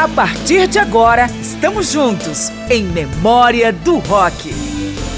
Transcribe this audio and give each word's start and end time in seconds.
A 0.00 0.08
partir 0.08 0.66
de 0.66 0.78
agora, 0.78 1.26
estamos 1.42 1.92
juntos 1.92 2.48
em 2.70 2.84
Memória 2.84 3.70
do 3.70 3.98
Rock. 3.98 4.50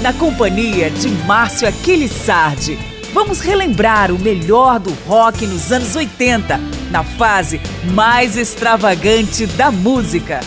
Na 0.01 0.11
companhia 0.11 0.91
de 0.91 1.07
Márcio 1.25 1.69
Aquiles 1.69 2.11
Sardi, 2.11 2.77
vamos 3.13 3.39
relembrar 3.39 4.11
o 4.11 4.19
melhor 4.19 4.81
do 4.81 4.91
rock 5.07 5.47
nos 5.47 5.71
anos 5.71 5.95
80, 5.95 6.59
na 6.91 7.01
fase 7.01 7.61
mais 7.93 8.35
extravagante 8.35 9.45
da 9.45 9.71
música. 9.71 10.41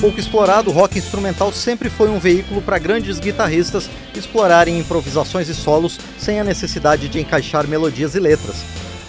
Pouco 0.00 0.20
explorado, 0.20 0.70
o 0.70 0.72
rock 0.72 0.96
instrumental 0.96 1.50
sempre 1.50 1.90
foi 1.90 2.08
um 2.08 2.20
veículo 2.20 2.62
para 2.62 2.78
grandes 2.78 3.18
guitarristas 3.18 3.90
explorarem 4.14 4.78
improvisações 4.78 5.48
e 5.48 5.54
solos 5.56 5.98
sem 6.16 6.38
a 6.38 6.44
necessidade 6.44 7.08
de 7.08 7.18
encaixar 7.18 7.66
melodias 7.66 8.14
e 8.14 8.20
letras. 8.20 8.64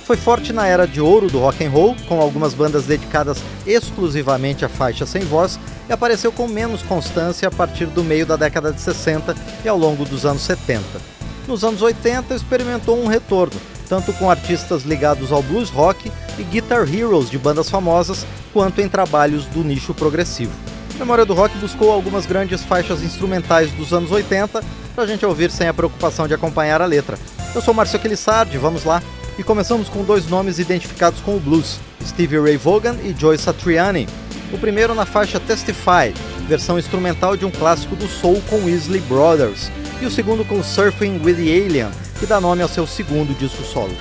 Foi 0.05 0.17
forte 0.17 0.51
na 0.51 0.67
era 0.67 0.85
de 0.85 0.99
ouro 0.99 1.29
do 1.29 1.39
rock 1.39 1.63
and 1.63 1.69
roll, 1.69 1.95
com 2.07 2.19
algumas 2.19 2.53
bandas 2.53 2.85
dedicadas 2.85 3.37
exclusivamente 3.65 4.65
à 4.65 4.69
faixa 4.69 5.05
sem 5.05 5.21
voz, 5.21 5.57
e 5.87 5.93
apareceu 5.93 6.31
com 6.31 6.45
menos 6.45 6.81
constância 6.81 7.47
a 7.47 7.51
partir 7.51 7.85
do 7.85 8.03
meio 8.03 8.25
da 8.25 8.35
década 8.35 8.73
de 8.73 8.81
60 8.81 9.33
e 9.63 9.67
ao 9.67 9.77
longo 9.77 10.03
dos 10.03 10.25
anos 10.25 10.41
70. 10.41 10.83
Nos 11.47 11.63
anos 11.63 11.81
80 11.81 12.35
experimentou 12.35 13.01
um 13.01 13.07
retorno, 13.07 13.59
tanto 13.87 14.11
com 14.13 14.29
artistas 14.29 14.83
ligados 14.83 15.31
ao 15.31 15.41
blues 15.41 15.69
rock 15.69 16.11
e 16.37 16.43
guitar 16.43 16.81
heroes 16.93 17.29
de 17.29 17.37
bandas 17.37 17.69
famosas, 17.69 18.25
quanto 18.51 18.81
em 18.81 18.89
trabalhos 18.89 19.45
do 19.45 19.63
nicho 19.63 19.93
progressivo. 19.93 20.51
Memória 20.99 21.25
do 21.25 21.33
Rock 21.33 21.57
buscou 21.57 21.91
algumas 21.91 22.25
grandes 22.25 22.61
faixas 22.61 23.01
instrumentais 23.01 23.71
dos 23.71 23.93
anos 23.93 24.11
80 24.11 24.63
para 24.93 25.03
a 25.03 25.07
gente 25.07 25.25
ouvir 25.25 25.49
sem 25.49 25.67
a 25.67 25.73
preocupação 25.73 26.27
de 26.27 26.33
acompanhar 26.33 26.81
a 26.81 26.85
letra. 26.85 27.17
Eu 27.55 27.61
sou 27.61 27.73
Márcio 27.73 27.97
Aquilissardi, 27.97 28.57
vamos 28.57 28.83
lá! 28.83 29.01
E 29.37 29.43
começamos 29.43 29.89
com 29.89 30.03
dois 30.03 30.27
nomes 30.27 30.59
identificados 30.59 31.19
com 31.21 31.35
o 31.35 31.39
blues, 31.39 31.79
Stevie 32.05 32.39
Ray 32.39 32.57
Vaughan 32.57 32.95
e 33.03 33.15
Joy 33.19 33.37
Satriani. 33.37 34.07
O 34.51 34.59
primeiro 34.59 34.93
na 34.93 35.07
faixa 35.07 35.39
Testify, 35.39 36.13
versão 36.47 36.77
instrumental 36.77 37.35
de 37.35 37.43
um 37.43 37.49
clássico 37.49 37.95
do 37.95 38.07
soul 38.07 38.39
com 38.47 38.65
Weasley 38.65 39.01
Brothers, 39.01 39.71
e 39.99 40.05
o 40.05 40.11
segundo 40.11 40.45
com 40.45 40.63
Surfing 40.63 41.19
with 41.23 41.35
the 41.35 41.65
Alien, 41.65 41.89
que 42.19 42.27
dá 42.27 42.39
nome 42.39 42.61
ao 42.61 42.69
seu 42.69 42.85
segundo 42.85 43.35
disco 43.35 43.63
solo. 43.63 43.95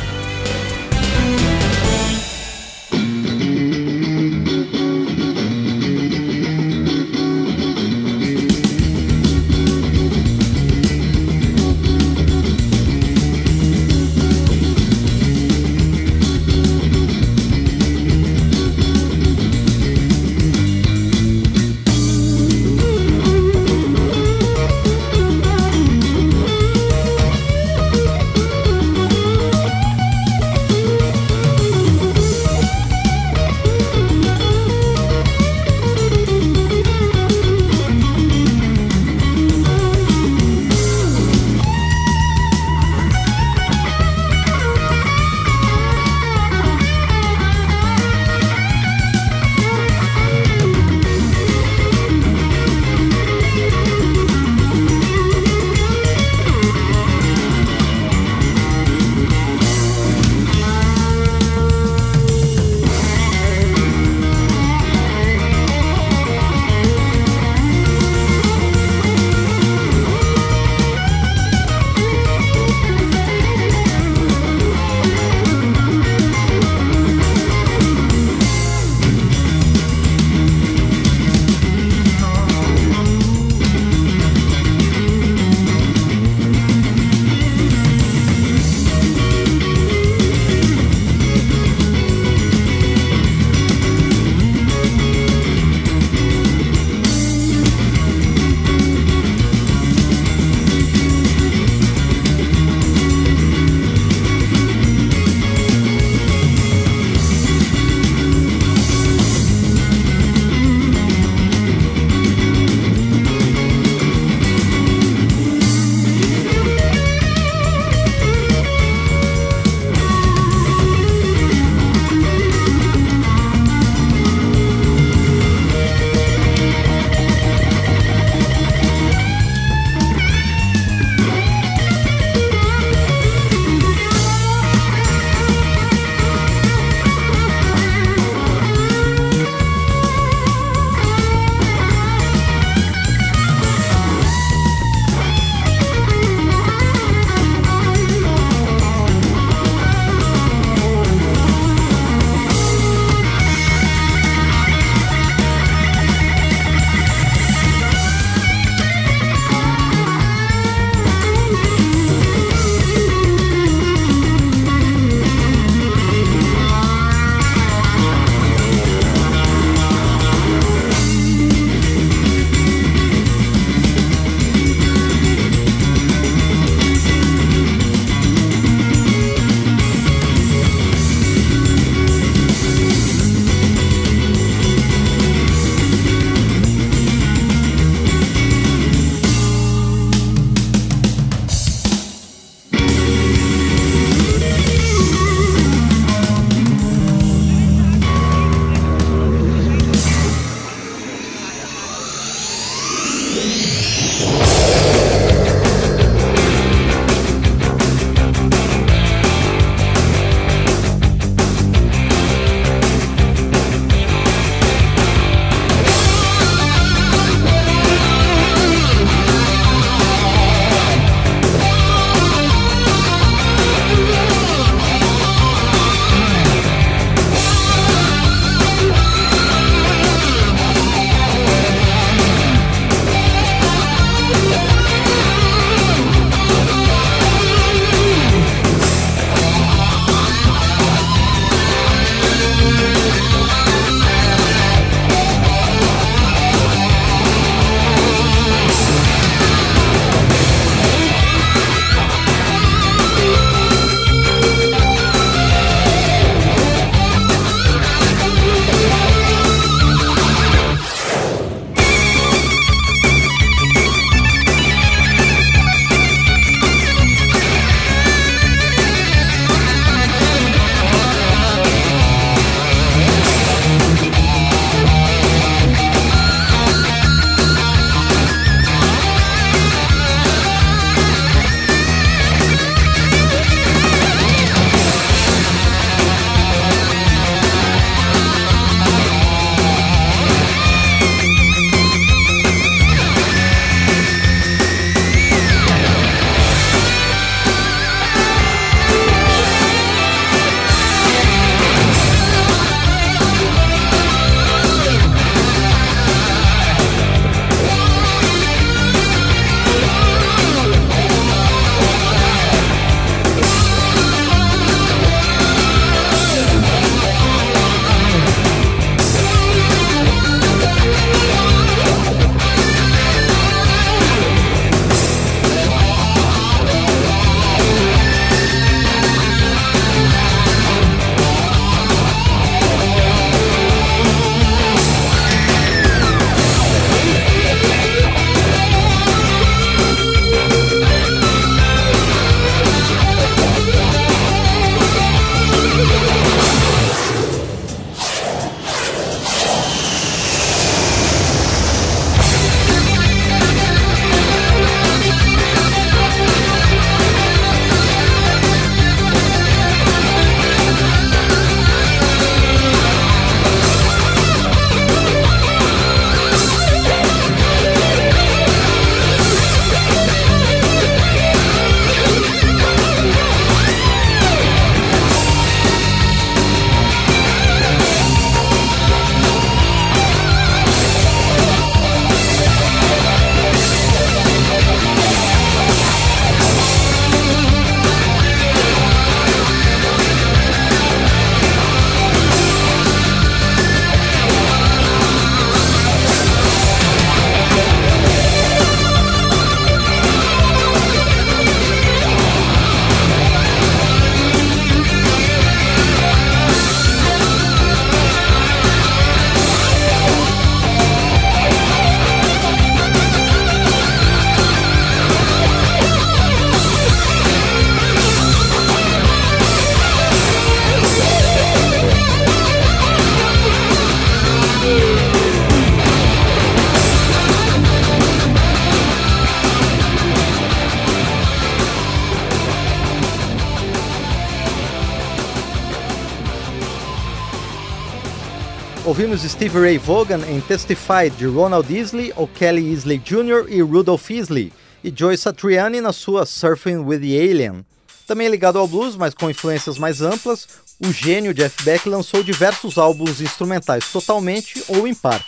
Ouvimos 439.12 439.30
Steve 439.30 439.60
Ray 439.60 439.76
Vaughan 439.76 440.20
em 440.26 440.40
Testify 440.40 441.10
de 441.18 441.26
Ronald 441.26 441.70
Isley, 441.70 442.14
O'Kelly 442.16 442.72
Isley 442.72 442.96
Jr. 442.96 443.44
e 443.46 443.60
Rudolph 443.60 444.08
Isley, 444.08 444.50
e 444.82 444.90
Joy 444.90 445.18
Satriani 445.18 445.82
na 445.82 445.92
sua 445.92 446.24
Surfing 446.24 446.78
with 446.78 447.00
the 447.00 447.20
Alien. 447.20 447.62
Também 448.06 448.28
ligado 448.28 448.58
ao 448.58 448.66
blues, 448.66 448.96
mas 448.96 449.12
com 449.12 449.28
influências 449.28 449.76
mais 449.76 450.00
amplas, 450.00 450.48
o 450.82 450.90
gênio 450.90 451.34
Jeff 451.34 451.62
Beck 451.62 451.86
lançou 451.86 452.22
diversos 452.22 452.78
álbuns 452.78 453.20
instrumentais 453.20 453.92
totalmente 453.92 454.64
ou 454.66 454.88
em 454.88 454.94
parte. 454.94 455.26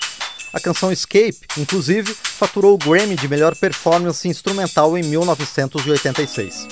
A 0.50 0.58
canção 0.58 0.90
Escape, 0.90 1.40
inclusive, 1.58 2.14
faturou 2.14 2.76
o 2.76 2.78
Grammy 2.78 3.16
de 3.16 3.28
melhor 3.28 3.54
performance 3.54 4.26
instrumental 4.26 4.96
em 4.96 5.02
1986. 5.02 6.68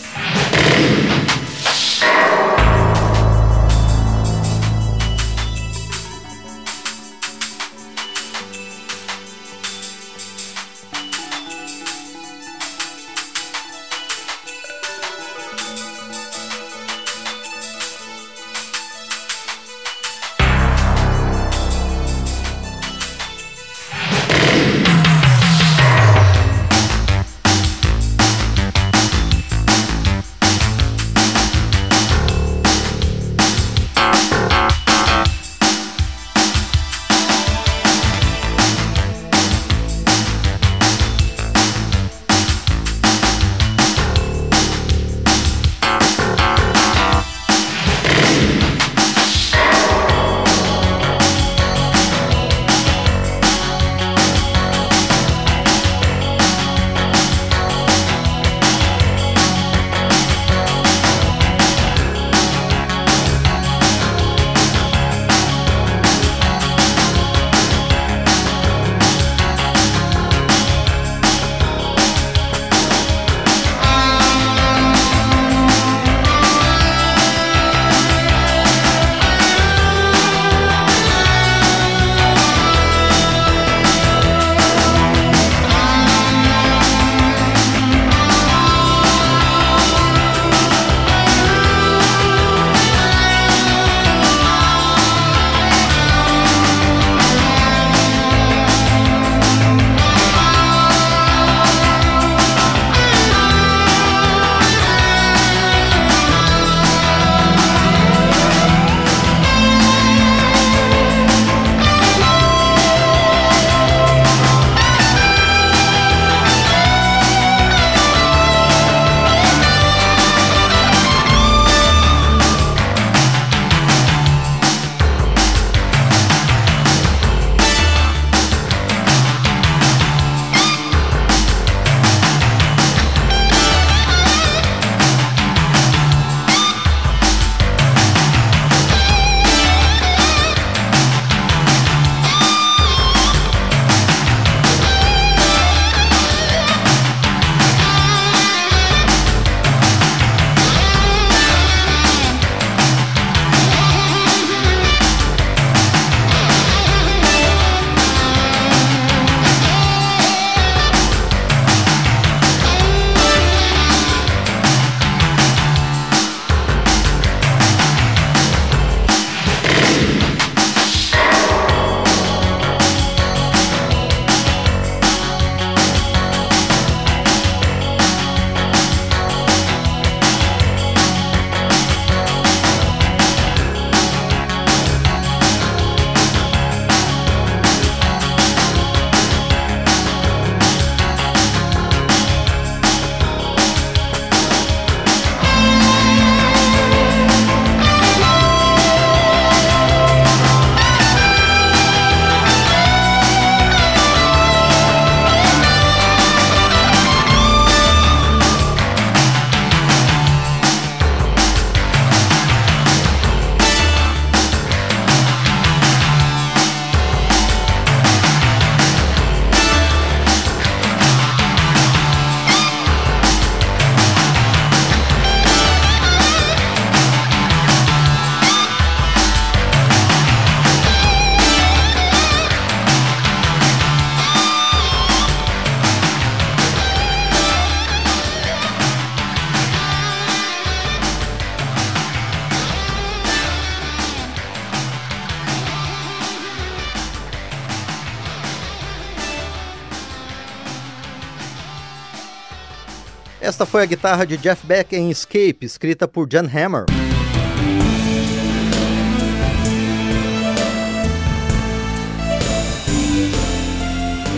Esta 253.63 253.71
foi 253.71 253.83
a 253.85 253.87
guitarra 253.87 254.27
de 254.27 254.37
Jeff 254.39 254.67
Beck 254.67 254.93
em 254.93 255.09
Escape, 255.09 255.59
escrita 255.63 256.09
por 256.09 256.27
Jan 256.29 256.51
Hammer. 256.53 256.85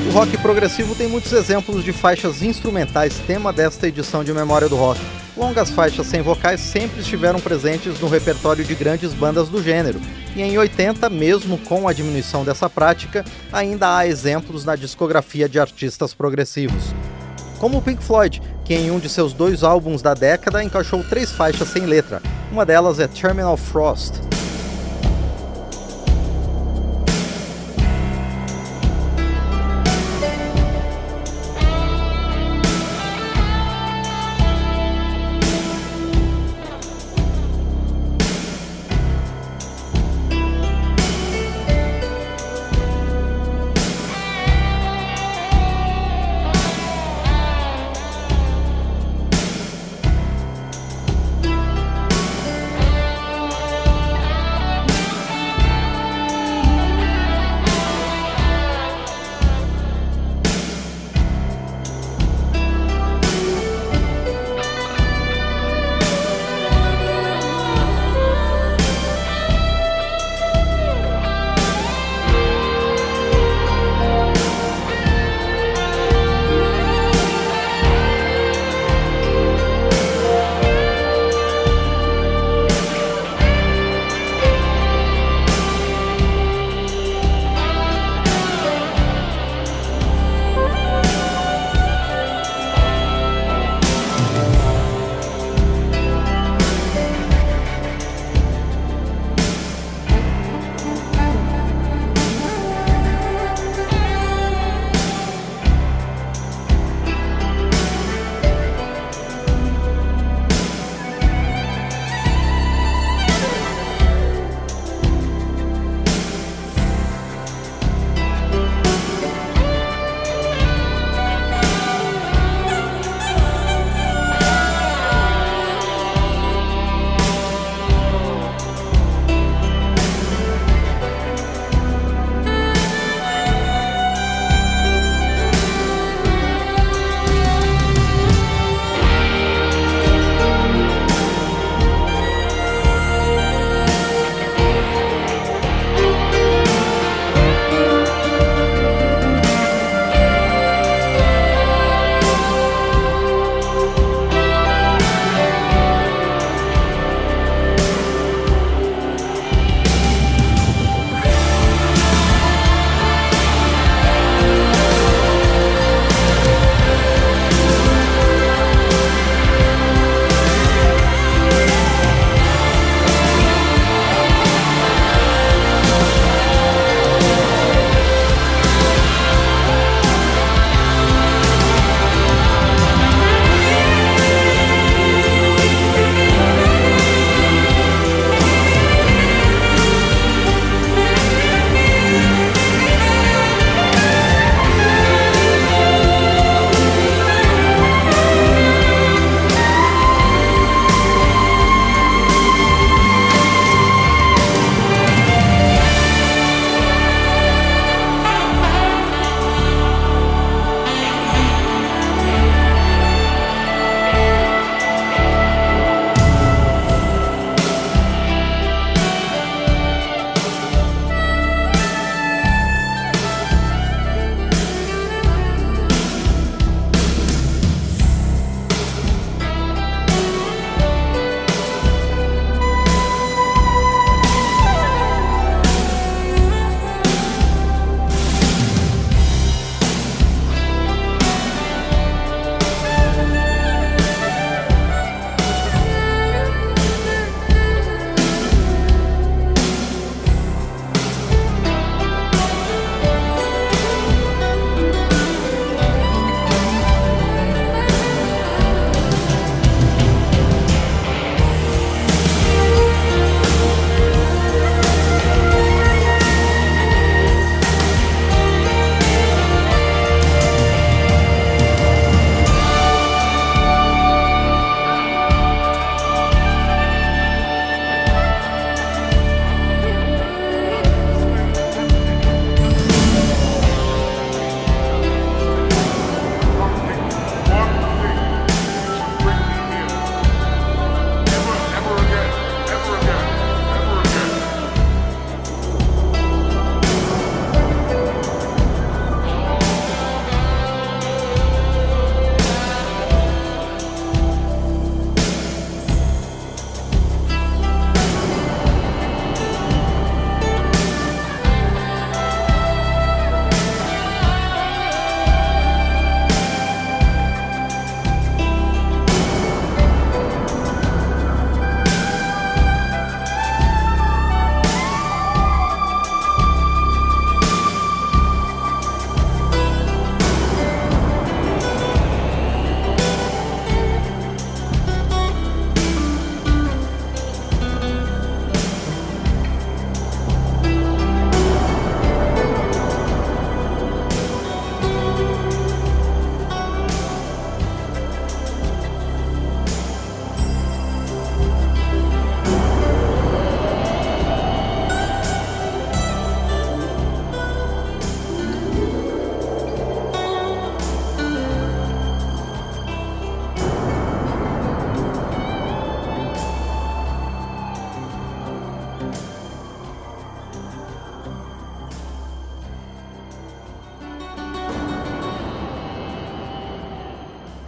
O 0.07 0.13
rock 0.13 0.37
progressivo 0.37 0.95
tem 0.95 1.09
muitos 1.09 1.33
exemplos 1.33 1.83
de 1.83 1.91
faixas 1.91 2.43
instrumentais, 2.43 3.19
tema 3.21 3.51
desta 3.51 3.89
edição 3.89 4.23
de 4.23 4.31
Memória 4.31 4.69
do 4.69 4.77
Rock. 4.77 5.01
Longas 5.35 5.71
faixas 5.71 6.07
sem 6.07 6.21
vocais 6.21 6.61
sempre 6.61 7.01
estiveram 7.01 7.41
presentes 7.41 7.99
no 8.01 8.09
repertório 8.09 8.63
de 8.63 8.75
grandes 8.75 9.15
bandas 9.15 9.49
do 9.49 9.63
gênero, 9.63 10.03
e 10.37 10.43
em 10.43 10.59
80, 10.59 11.09
mesmo 11.09 11.57
com 11.57 11.89
a 11.89 11.95
diminuição 11.95 12.45
dessa 12.45 12.69
prática, 12.69 13.25
ainda 13.51 13.97
há 13.97 14.07
exemplos 14.07 14.67
na 14.67 14.77
discografia 14.77 15.49
de 15.49 15.59
artistas 15.59 16.13
progressivos. 16.13 16.93
Como 17.59 17.79
o 17.79 17.83
Pink 17.83 18.05
Floyd, 18.05 18.43
que 18.65 18.75
em 18.75 18.91
um 18.91 18.99
de 18.99 19.09
seus 19.09 19.33
dois 19.33 19.63
álbuns 19.63 20.01
da 20.01 20.15
década 20.15 20.65
encaixou 20.65 21.05
três 21.05 21.31
faixas 21.31 21.69
sem 21.69 21.85
letra. 21.85 22.23
Uma 22.51 22.65
delas 22.65 22.99
é 22.99 23.07
Terminal 23.07 23.57
Frost. 23.57 24.15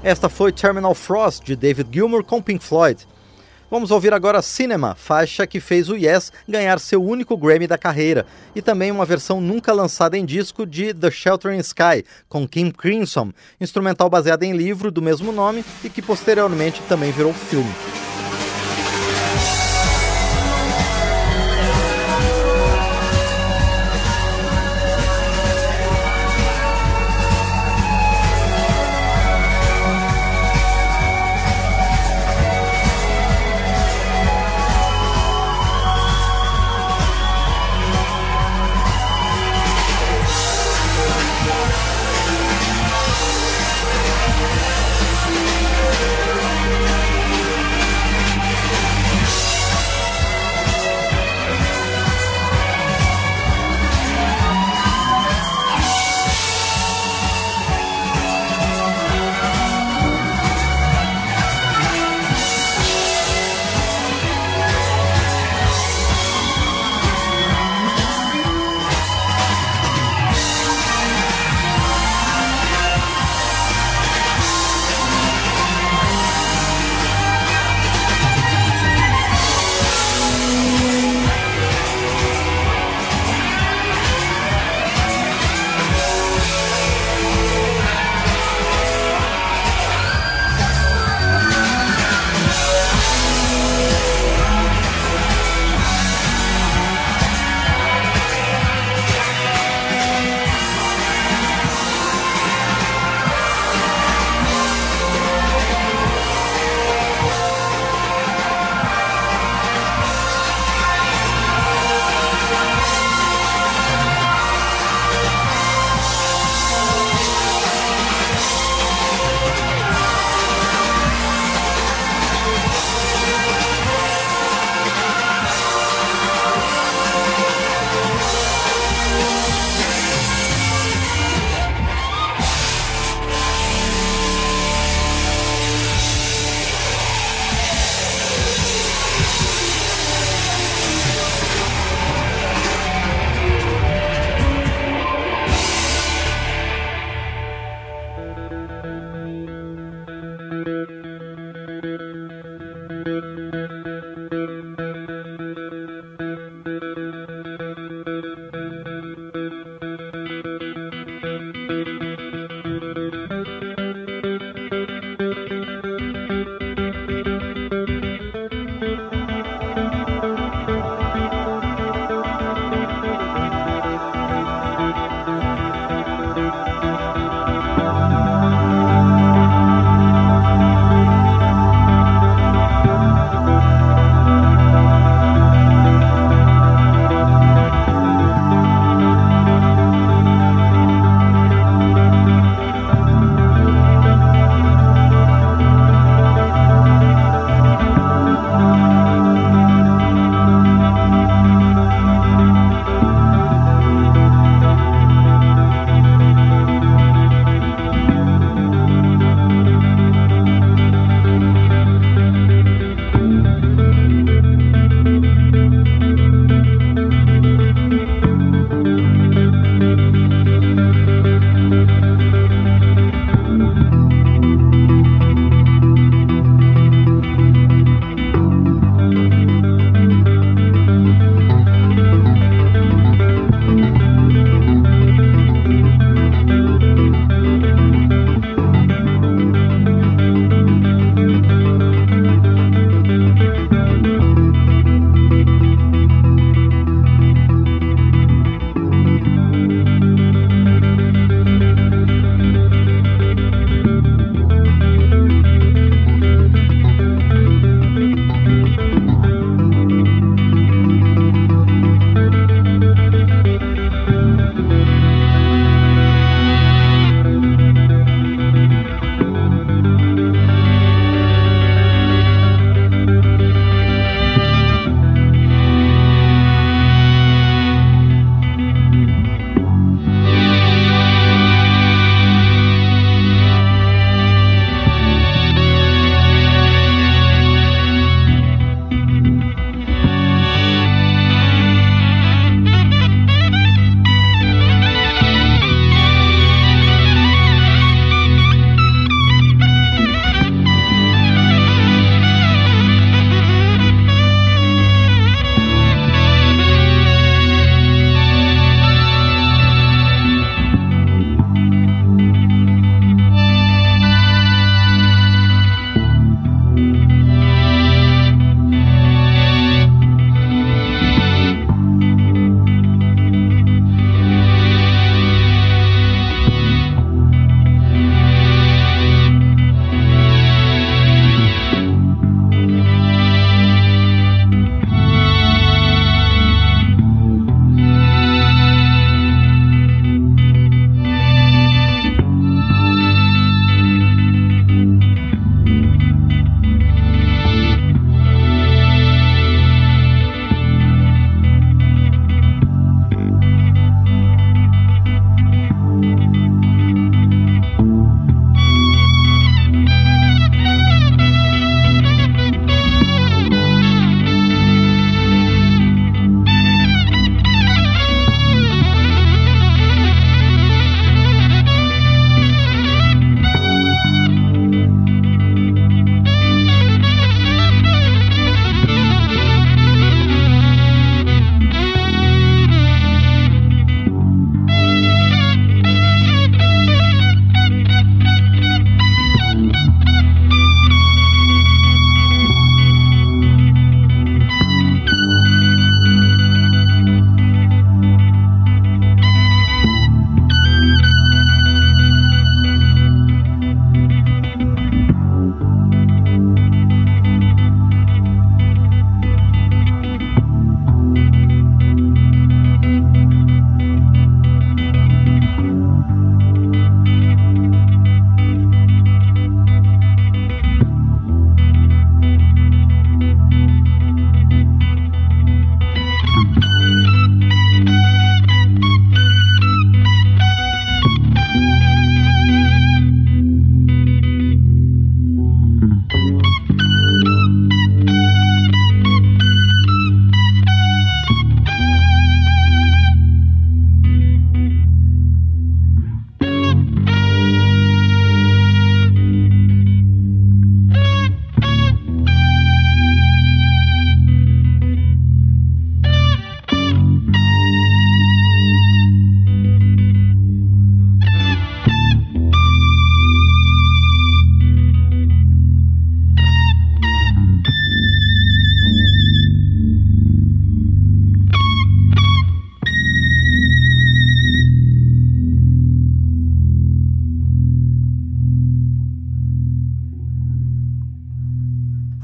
Esta 0.06 0.28
foi 0.28 0.52
Terminal 0.52 0.94
Frost, 0.94 1.42
de 1.42 1.56
David 1.56 1.88
Gilmour 1.92 2.22
com 2.22 2.40
Pink 2.40 2.64
Floyd. 2.64 3.04
Vamos 3.68 3.90
ouvir 3.90 4.14
agora 4.14 4.40
Cinema, 4.40 4.94
faixa 4.94 5.48
que 5.48 5.58
fez 5.58 5.88
o 5.88 5.96
Yes 5.96 6.32
ganhar 6.46 6.78
seu 6.78 7.02
único 7.02 7.36
Grammy 7.36 7.66
da 7.66 7.76
carreira, 7.76 8.24
e 8.54 8.62
também 8.62 8.92
uma 8.92 9.04
versão 9.04 9.40
nunca 9.40 9.72
lançada 9.72 10.16
em 10.16 10.24
disco 10.24 10.64
de 10.64 10.94
The 10.94 11.10
Sheltering 11.10 11.58
Sky, 11.58 12.04
com 12.28 12.46
Kim 12.46 12.70
Crimson, 12.70 13.32
instrumental 13.60 14.08
baseado 14.08 14.44
em 14.44 14.52
livro 14.52 14.92
do 14.92 15.02
mesmo 15.02 15.32
nome 15.32 15.64
e 15.82 15.90
que 15.90 16.00
posteriormente 16.00 16.80
também 16.88 17.10
virou 17.10 17.34
filme. 17.34 17.74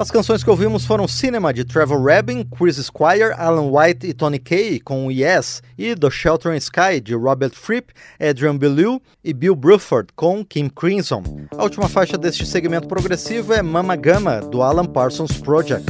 As 0.03 0.11
canções 0.11 0.43
que 0.43 0.51
ouvimos 0.51 0.85
foram 0.85 1.07
Cinema 1.07 1.55
de 1.55 1.62
Trevor 1.65 2.05
Rabin, 2.05 2.43
Chris 2.43 2.75
Squire, 2.75 3.35
Alan 3.37 3.71
White 3.71 4.05
e 4.05 4.12
Tony 4.12 4.41
Kaye 4.41 4.81
com 4.81 5.12
Yes 5.12 5.62
e 5.79 5.95
The 5.95 6.11
Shelter 6.11 6.57
Sky 6.57 7.01
de 7.01 7.15
Robert 7.15 7.53
Fripp, 7.55 7.93
Adrian 8.19 8.57
Belew 8.57 9.01
e 9.23 9.33
Bill 9.33 9.55
Bruford 9.55 10.09
com 10.17 10.45
Kim 10.45 10.69
Crimson. 10.69 11.23
A 11.57 11.62
última 11.62 11.88
faixa 11.88 12.19
deste 12.19 12.45
segmento 12.45 12.88
progressivo 12.88 13.55
é 13.55 13.62
Mama 13.62 13.95
Gama 13.95 14.41
do 14.41 14.61
Alan 14.61 14.87
Parsons 14.87 15.38
Project. 15.38 15.87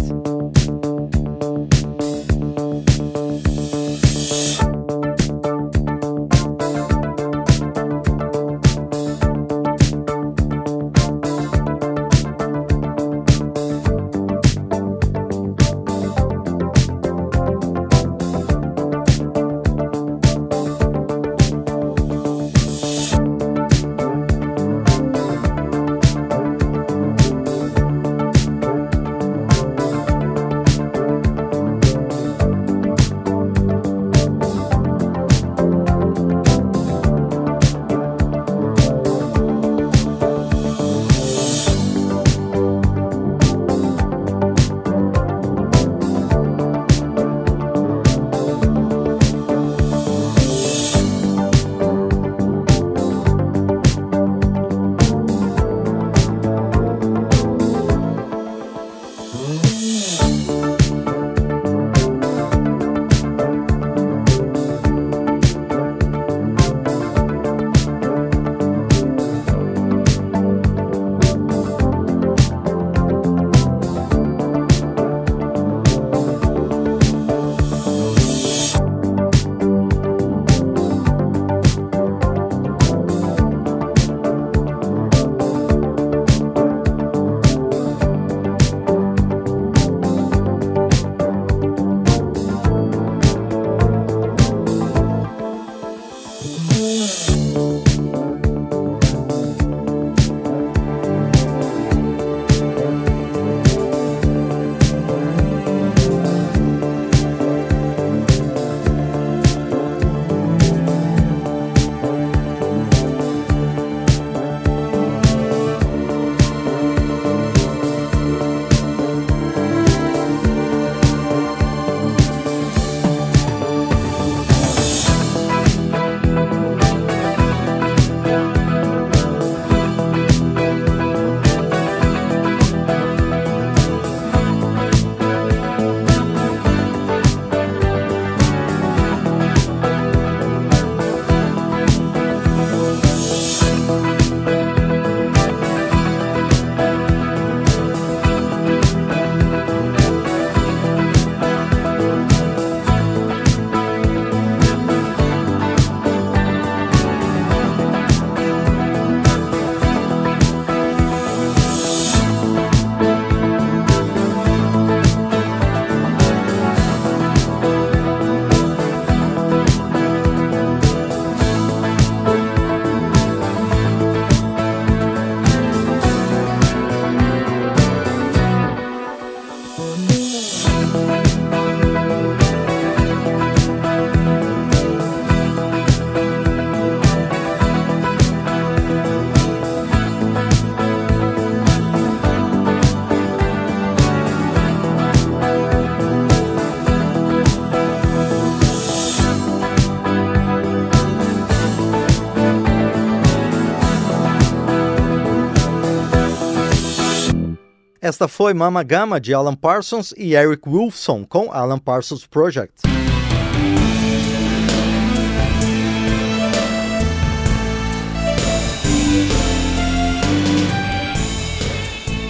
Esta 208.12 208.28
foi 208.28 208.52
Mama 208.52 208.82
Gama 208.82 209.18
de 209.18 209.32
Alan 209.32 209.54
Parsons 209.54 210.12
e 210.18 210.34
Eric 210.34 210.68
Wolfson 210.68 211.24
com 211.24 211.50
Alan 211.50 211.78
Parsons 211.78 212.26
Project. 212.26 212.82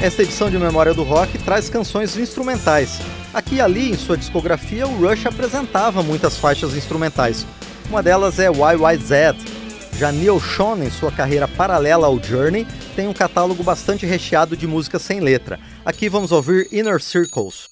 Esta 0.00 0.22
edição 0.22 0.48
de 0.48 0.56
Memória 0.56 0.94
do 0.94 1.02
Rock 1.02 1.36
traz 1.38 1.68
canções 1.68 2.16
instrumentais. 2.16 3.00
Aqui 3.34 3.56
e 3.56 3.60
ali 3.60 3.90
em 3.90 3.96
sua 3.96 4.16
discografia, 4.16 4.86
o 4.86 5.04
Rush 5.04 5.26
apresentava 5.26 6.00
muitas 6.00 6.36
faixas 6.36 6.76
instrumentais. 6.76 7.44
Uma 7.90 8.04
delas 8.04 8.38
é 8.38 8.46
YYZ. 8.46 9.98
Já 9.98 10.12
Neil 10.12 10.38
Schon, 10.38 10.76
em 10.76 10.90
sua 10.90 11.10
carreira 11.10 11.48
paralela 11.48 12.06
ao 12.06 12.22
Journey, 12.22 12.68
tem 12.94 13.08
um 13.08 13.12
catálogo 13.12 13.62
bastante 13.62 14.06
recheado 14.06 14.56
de 14.56 14.66
música 14.66 14.98
sem 14.98 15.20
letra. 15.20 15.58
Aqui 15.84 16.08
vamos 16.08 16.32
ouvir 16.32 16.68
Inner 16.70 17.00
Circles. 17.00 17.68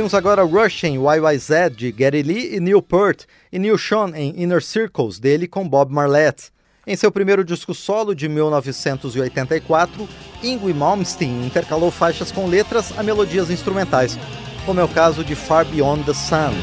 Ouvimos 0.00 0.14
agora 0.14 0.42
Rush 0.42 0.84
em 0.84 0.94
YYZ 0.94 1.76
de 1.76 1.92
Gary 1.92 2.22
Lee 2.22 2.56
e 2.56 2.58
Neil 2.58 2.80
Peart 2.80 3.24
e 3.52 3.58
Neil 3.58 3.76
Sean 3.76 4.12
em 4.14 4.32
Inner 4.42 4.62
Circles 4.62 5.18
dele 5.18 5.46
com 5.46 5.68
Bob 5.68 5.92
Marlette. 5.92 6.44
Em 6.86 6.96
seu 6.96 7.12
primeiro 7.12 7.44
disco 7.44 7.74
solo 7.74 8.14
de 8.14 8.26
1984, 8.26 10.08
Ingrid 10.42 10.78
Malmsteen 10.78 11.44
intercalou 11.44 11.90
faixas 11.90 12.32
com 12.32 12.46
letras 12.46 12.98
a 12.98 13.02
melodias 13.02 13.50
instrumentais, 13.50 14.18
como 14.64 14.80
é 14.80 14.84
o 14.84 14.88
caso 14.88 15.22
de 15.22 15.34
Far 15.34 15.66
Beyond 15.66 16.04
the 16.04 16.14
Sun. 16.14 16.54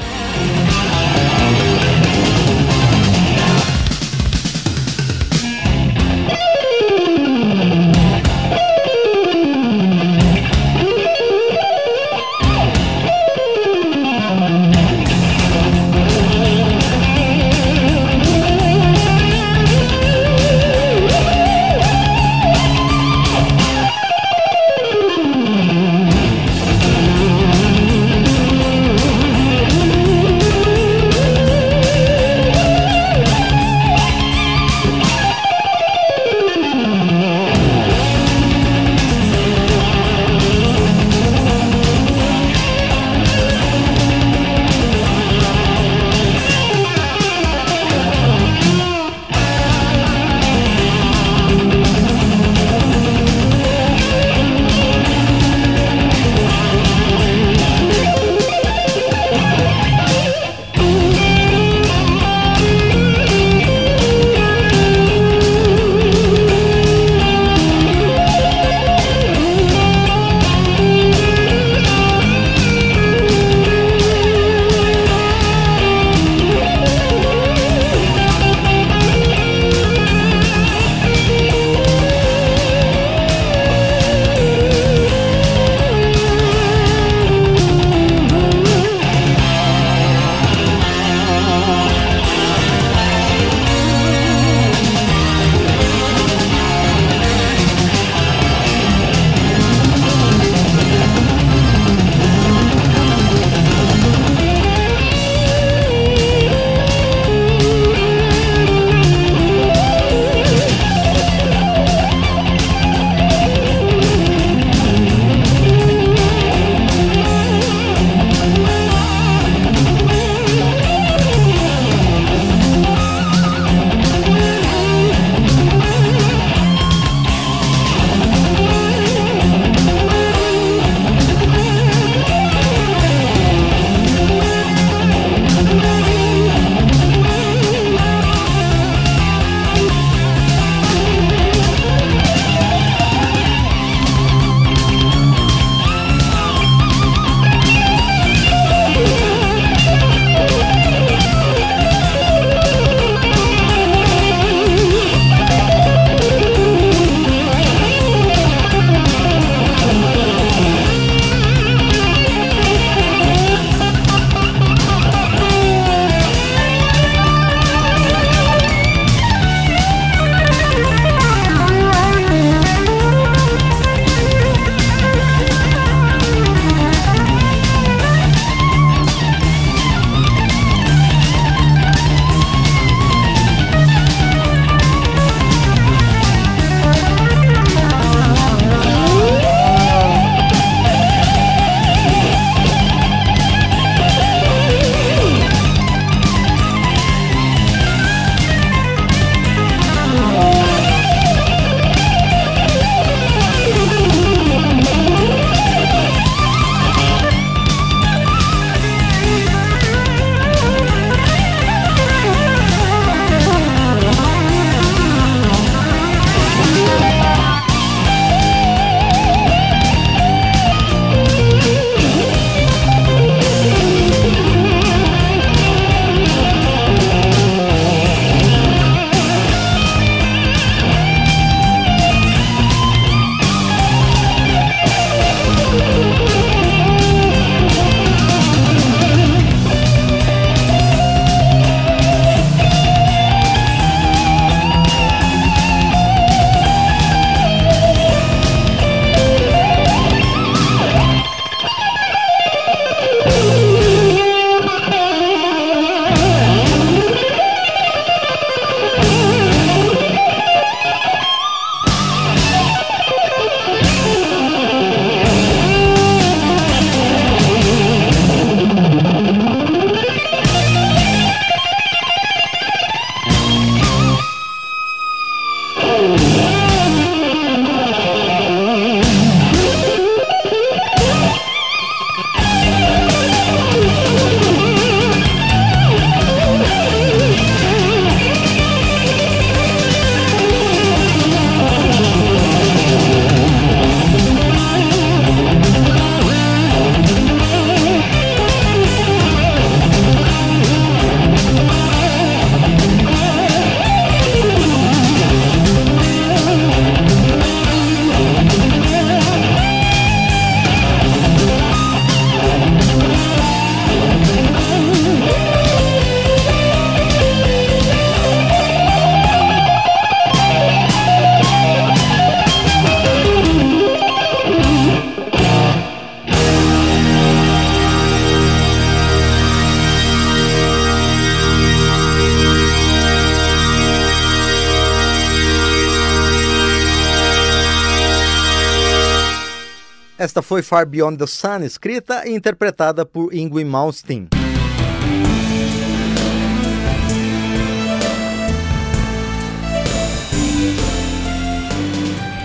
Foi 340.57 340.63
Far 340.63 340.87
Beyond 340.87 341.17
the 341.17 341.27
Sun, 341.27 341.63
escrita 341.63 342.27
e 342.27 342.33
interpretada 342.33 343.05
por 343.05 343.31
Ingrid 343.31 343.69
Malmsteen. 343.69 344.27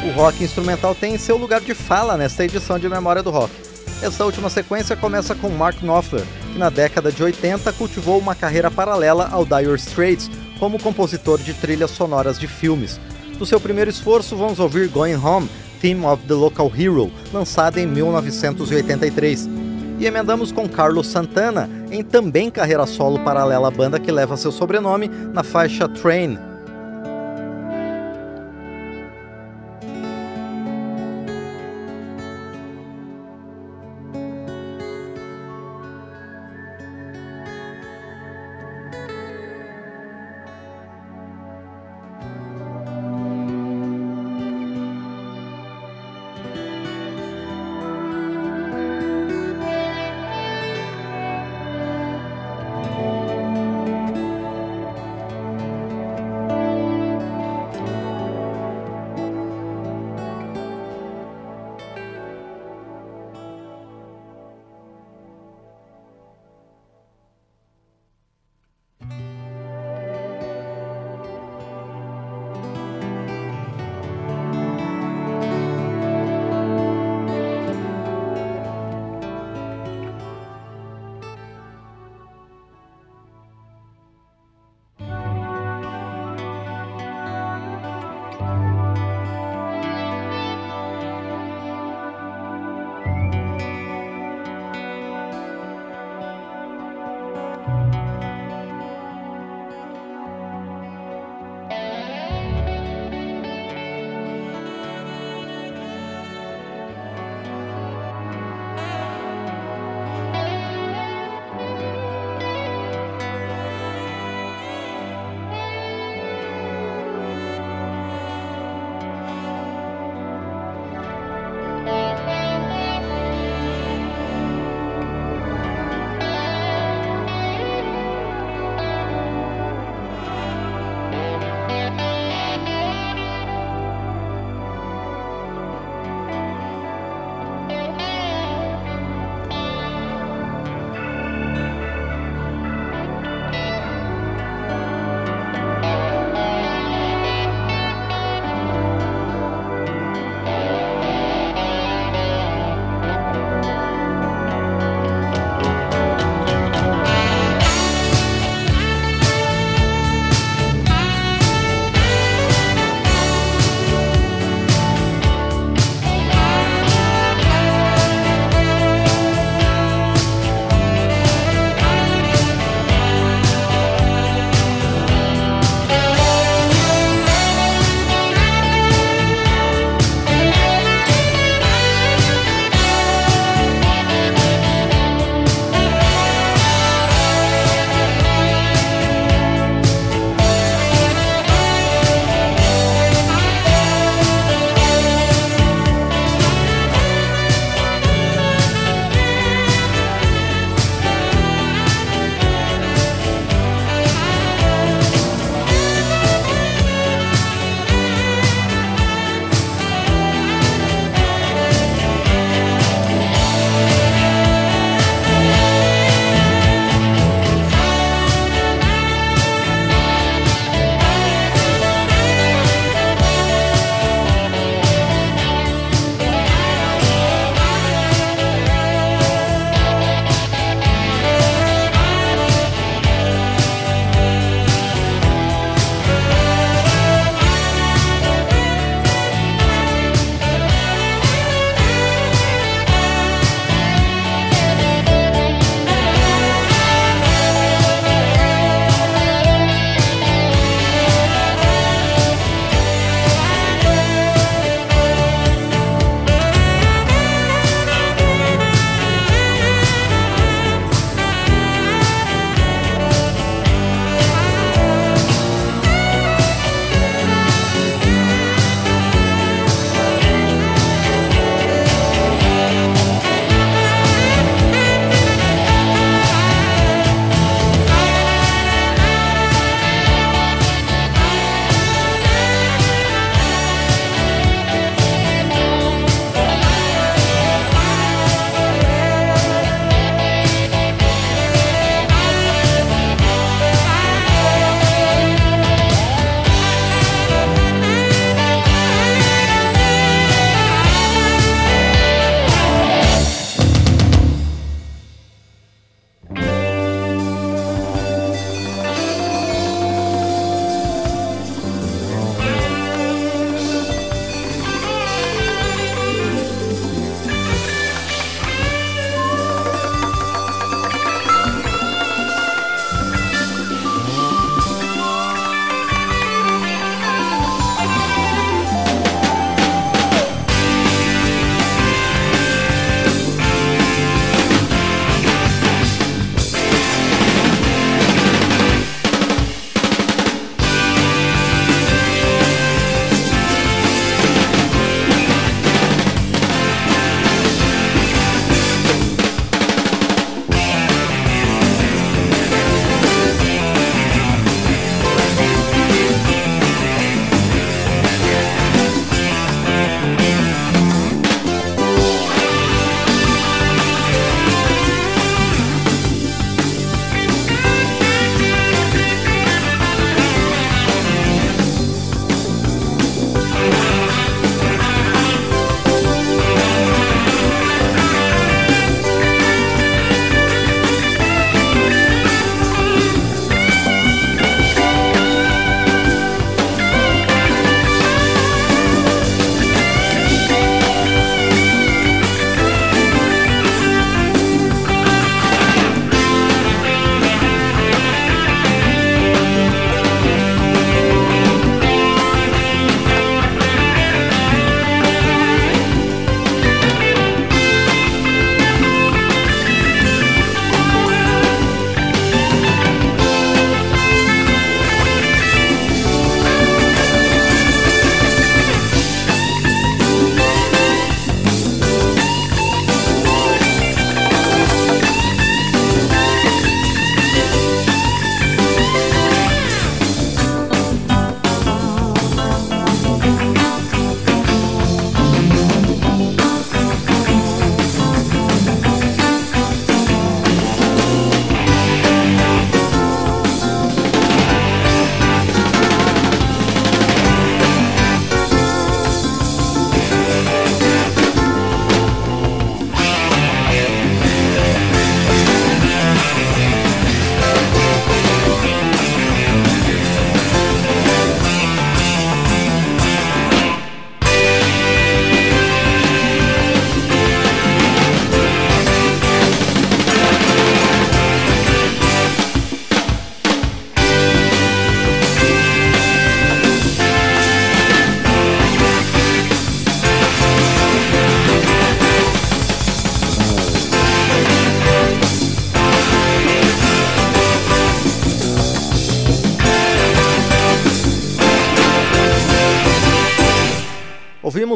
O 0.04 0.10
rock 0.14 0.44
instrumental 0.44 0.94
tem 0.94 1.16
seu 1.16 1.38
lugar 1.38 1.62
de 1.62 1.74
fala 1.74 2.18
nesta 2.18 2.44
edição 2.44 2.78
de 2.78 2.86
Memória 2.86 3.22
do 3.22 3.30
Rock. 3.30 3.54
Esta 4.02 4.26
última 4.26 4.50
sequência 4.50 4.94
começa 4.94 5.34
com 5.34 5.48
Mark 5.48 5.80
Knopfler, 5.80 6.26
que 6.52 6.58
na 6.58 6.68
década 6.68 7.10
de 7.10 7.22
80 7.22 7.72
cultivou 7.72 8.18
uma 8.18 8.34
carreira 8.34 8.70
paralela 8.70 9.28
ao 9.32 9.46
Dire 9.46 9.74
Straits 9.76 10.30
como 10.58 10.78
compositor 10.78 11.38
de 11.38 11.54
trilhas 11.54 11.92
sonoras 11.92 12.38
de 12.38 12.46
filmes. 12.46 13.00
Do 13.38 13.46
seu 13.46 13.58
primeiro 13.58 13.90
esforço, 13.90 14.36
vamos 14.36 14.60
ouvir 14.60 14.88
Going 14.88 15.16
Home, 15.16 15.48
Theme 15.82 16.06
of 16.06 16.22
the 16.28 16.34
Local 16.34 16.70
Hero, 16.78 17.10
lançada 17.32 17.80
em 17.80 17.88
1983. 17.88 19.48
E 19.98 20.06
emendamos 20.06 20.52
com 20.52 20.68
Carlos 20.68 21.08
Santana, 21.08 21.68
em 21.90 22.04
também 22.04 22.48
carreira 22.48 22.86
solo 22.86 23.18
paralela 23.18 23.66
à 23.66 23.70
banda 23.70 23.98
que 23.98 24.12
leva 24.12 24.36
seu 24.36 24.52
sobrenome, 24.52 25.08
na 25.08 25.42
faixa 25.42 25.88
Train, 25.88 26.38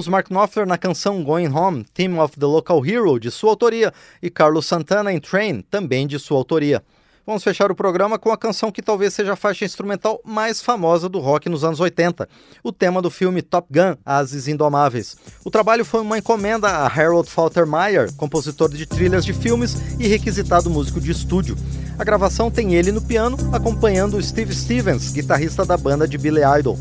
Ouvimos 0.07 0.09
Mark 0.09 0.29
Knopfler 0.29 0.67
na 0.67 0.79
canção 0.79 1.23
Going 1.23 1.49
Home, 1.49 1.85
Theme 1.93 2.19
of 2.19 2.39
the 2.39 2.47
Local 2.47 2.85
Hero, 2.85 3.19
de 3.19 3.31
sua 3.31 3.51
autoria, 3.51 3.93
e 4.23 4.31
Carlos 4.31 4.67
Santana 4.67 5.13
em 5.13 5.19
Train, 5.19 5.63
também 5.63 6.07
de 6.07 6.19
sua 6.19 6.39
autoria. 6.39 6.83
Vamos 7.27 7.43
fechar 7.43 7.71
o 7.73 7.75
programa 7.75 8.19
com 8.19 8.31
a 8.31 8.37
canção 8.37 8.71
que 8.71 8.81
talvez 8.81 9.13
seja 9.15 9.33
a 9.33 9.37
faixa 9.37 9.65
instrumental 9.65 10.21
mais 10.25 10.63
famosa 10.63 11.09
do 11.09 11.19
rock 11.19 11.49
nos 11.49 11.65
anos 11.65 11.81
80, 11.81 12.29
o 12.63 12.71
tema 12.71 13.03
do 13.03 13.11
filme 13.11 13.43
Top 13.43 13.67
Gun, 13.71 13.97
Ases 14.05 14.47
Indomáveis. 14.47 15.17
O 15.45 15.51
trabalho 15.51 15.85
foi 15.85 16.01
uma 16.01 16.19
encomenda 16.19 16.69
a 16.69 16.87
Harold 16.87 17.29
Faltermeyer, 17.29 18.13
compositor 18.15 18.69
de 18.69 18.87
trilhas 18.87 19.25
de 19.25 19.33
filmes 19.33 19.77
e 19.99 20.07
requisitado 20.07 20.71
músico 20.71 21.01
de 21.01 21.11
estúdio. 21.11 21.57
A 21.99 22.05
gravação 22.05 22.51
tem 22.51 22.75
ele 22.75 22.93
no 22.93 23.03
piano, 23.03 23.37
acompanhando 23.53 24.23
Steve 24.23 24.55
Stevens, 24.55 25.13
guitarrista 25.13 25.65
da 25.65 25.77
banda 25.77 26.07
de 26.07 26.17
Billy 26.17 26.43
Idol. 26.59 26.79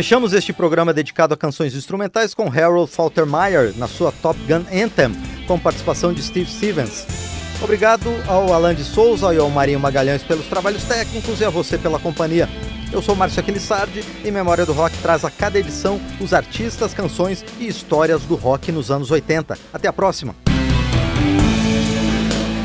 Fechamos 0.00 0.32
este 0.32 0.50
programa 0.50 0.94
dedicado 0.94 1.34
a 1.34 1.36
canções 1.36 1.74
instrumentais 1.74 2.32
com 2.32 2.48
Harold 2.48 2.90
Faltermeyer 2.90 3.76
na 3.76 3.86
sua 3.86 4.10
Top 4.10 4.40
Gun 4.48 4.64
Anthem, 4.72 5.12
com 5.46 5.58
participação 5.58 6.10
de 6.14 6.22
Steve 6.22 6.50
Stevens. 6.50 7.06
Obrigado 7.62 8.08
ao 8.26 8.50
Alan 8.50 8.74
de 8.74 8.82
Souza 8.82 9.34
e 9.34 9.36
ao 9.36 9.50
Marinho 9.50 9.78
Magalhães 9.78 10.22
pelos 10.22 10.46
trabalhos 10.46 10.84
técnicos 10.84 11.42
e 11.42 11.44
a 11.44 11.50
você 11.50 11.76
pela 11.76 11.98
companhia. 11.98 12.48
Eu 12.90 13.02
sou 13.02 13.14
Márcio 13.14 13.40
Aquilissardi 13.40 14.02
e 14.24 14.30
Memória 14.30 14.64
do 14.64 14.72
Rock 14.72 14.96
traz 15.02 15.22
a 15.22 15.30
cada 15.30 15.58
edição 15.58 16.00
os 16.18 16.32
artistas, 16.32 16.94
canções 16.94 17.44
e 17.58 17.68
histórias 17.68 18.22
do 18.22 18.36
rock 18.36 18.72
nos 18.72 18.90
anos 18.90 19.10
80. 19.10 19.58
Até 19.70 19.86
a 19.86 19.92
próxima! 19.92 20.34